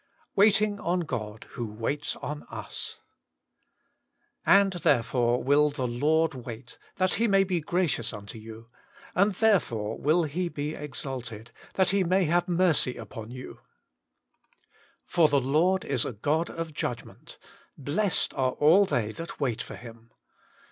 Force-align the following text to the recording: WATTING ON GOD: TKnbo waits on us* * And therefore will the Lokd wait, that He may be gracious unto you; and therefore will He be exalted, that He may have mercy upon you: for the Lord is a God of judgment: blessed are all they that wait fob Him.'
WATTING 0.35 0.79
ON 0.79 1.01
GOD: 1.01 1.45
TKnbo 1.53 1.77
waits 1.77 2.15
on 2.15 2.41
us* 2.49 3.01
* 3.71 4.45
And 4.57 4.73
therefore 4.73 5.43
will 5.43 5.69
the 5.69 5.85
Lokd 5.85 6.33
wait, 6.43 6.79
that 6.95 7.13
He 7.13 7.27
may 7.27 7.43
be 7.43 7.59
gracious 7.61 8.11
unto 8.11 8.39
you; 8.39 8.67
and 9.13 9.33
therefore 9.33 9.99
will 9.99 10.23
He 10.23 10.49
be 10.49 10.73
exalted, 10.73 11.51
that 11.75 11.91
He 11.91 12.03
may 12.03 12.23
have 12.25 12.47
mercy 12.47 12.97
upon 12.97 13.29
you: 13.29 13.59
for 15.05 15.27
the 15.29 15.39
Lord 15.39 15.85
is 15.85 16.03
a 16.03 16.13
God 16.13 16.49
of 16.49 16.73
judgment: 16.73 17.37
blessed 17.77 18.33
are 18.33 18.53
all 18.53 18.85
they 18.85 19.11
that 19.11 19.39
wait 19.39 19.61
fob 19.61 19.77
Him.' 19.81 20.09